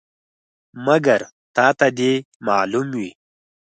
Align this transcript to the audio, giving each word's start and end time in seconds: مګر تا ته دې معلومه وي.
مګر 0.85 1.19
تا 1.55 1.67
ته 1.77 1.87
دې 1.97 2.13
معلومه 2.47 2.95
وي. 2.99 3.09